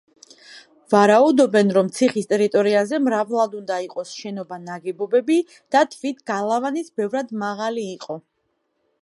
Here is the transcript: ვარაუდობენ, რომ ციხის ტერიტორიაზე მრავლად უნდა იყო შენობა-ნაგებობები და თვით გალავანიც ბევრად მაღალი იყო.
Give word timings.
ვარაუდობენ, 0.93 1.73
რომ 1.77 1.91
ციხის 1.97 2.29
ტერიტორიაზე 2.31 2.99
მრავლად 3.09 3.53
უნდა 3.59 3.77
იყო 3.89 4.07
შენობა-ნაგებობები 4.13 5.39
და 5.77 5.85
თვით 5.95 6.25
გალავანიც 6.33 6.93
ბევრად 7.01 7.37
მაღალი 7.45 7.87
იყო. 7.95 8.21